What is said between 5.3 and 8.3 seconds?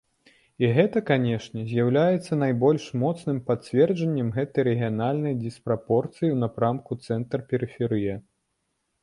дыспрапорцыі ў напрамку цэнтр-перыферыя.